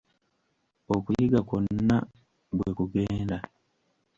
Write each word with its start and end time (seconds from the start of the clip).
Okuyiga 0.95 1.39
kwonna 1.47 1.97
bwe 2.57 2.69
kugenda. 2.77 3.37